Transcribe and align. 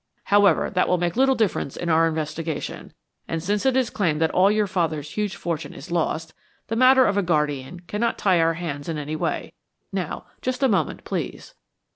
However, 0.23 0.71
that 0.71 0.87
will 0.87 0.97
make 0.97 1.15
little 1.15 1.35
difference 1.35 1.77
in 1.77 1.87
our 1.87 2.07
investigation, 2.07 2.91
and, 3.27 3.43
since 3.43 3.67
it 3.67 3.77
is 3.77 3.91
claimed 3.91 4.19
that 4.19 4.31
all 4.31 4.49
your 4.49 4.65
father's 4.65 5.11
huge 5.11 5.35
fortune 5.35 5.75
is 5.75 5.91
lost, 5.91 6.33
the 6.69 6.75
matter 6.75 7.05
of 7.05 7.17
a 7.17 7.21
guardian 7.21 7.81
cannot 7.81 8.17
tie 8.17 8.39
our 8.41 8.55
hands 8.55 8.89
in 8.89 8.97
any 8.97 9.15
way. 9.15 9.53
Now, 9.91 10.25
just 10.41 10.63
a 10.63 10.67
moment, 10.67 11.03
please." 11.03 11.53